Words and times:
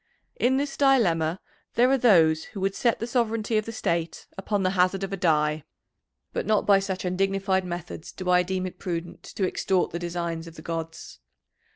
In 0.39 0.57
this 0.57 0.77
dilemma 0.77 1.39
there 1.75 1.87
are 1.91 1.97
those 1.99 2.45
who 2.45 2.61
would 2.61 2.73
set 2.73 2.97
the 2.97 3.05
sovereignty 3.05 3.55
of 3.59 3.65
the 3.67 3.71
State 3.71 4.25
upon 4.35 4.63
the 4.63 4.71
hazard 4.71 5.03
of 5.03 5.13
a 5.13 5.15
die. 5.15 5.63
But 6.33 6.47
not 6.47 6.65
by 6.65 6.79
such 6.79 7.05
undignified 7.05 7.63
methods 7.65 8.11
do 8.11 8.27
I 8.27 8.41
deem 8.41 8.65
it 8.65 8.79
prudent 8.79 9.21
to 9.21 9.45
extort 9.47 9.91
the 9.91 9.99
designs 9.99 10.47
of 10.47 10.55
the 10.55 10.63
gods. 10.63 11.19